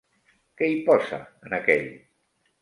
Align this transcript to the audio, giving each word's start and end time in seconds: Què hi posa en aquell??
Què 0.61 0.69
hi 0.75 0.79
posa 0.87 1.19
en 1.49 1.55
aquell?? 1.59 1.85